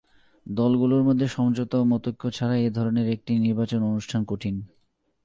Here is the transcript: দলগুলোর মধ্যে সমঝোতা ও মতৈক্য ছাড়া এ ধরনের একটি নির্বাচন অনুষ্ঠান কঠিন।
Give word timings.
দলগুলোর 0.45 1.03
মধ্যে 1.03 1.27
সমঝোতা 1.27 1.75
ও 1.77 1.83
মতৈক্য 1.83 2.23
ছাড়া 2.31 2.55
এ 2.57 2.69
ধরনের 2.69 3.07
একটি 3.09 3.39
নির্বাচন 3.39 3.81
অনুষ্ঠান 3.83 4.21
কঠিন। 4.27 4.55